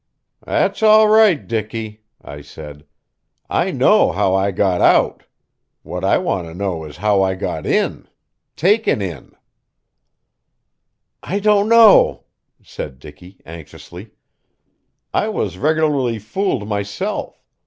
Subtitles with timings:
[0.43, 2.87] "That's all right, Dicky," I said.
[3.51, 5.25] "I know how I got out.
[5.83, 8.07] What I want to know is how I got in
[8.55, 9.35] taken in."
[11.21, 12.23] "I don't know,"
[12.63, 14.09] said Dicky anxiously.
[15.13, 17.39] "I was regularly fooled, myself.